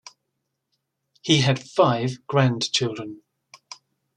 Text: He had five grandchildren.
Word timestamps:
He 1.21 1.41
had 1.41 1.61
five 1.61 2.25
grandchildren. 2.25 3.21